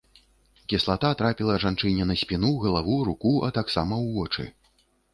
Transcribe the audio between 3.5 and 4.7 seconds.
таксама ў вочы.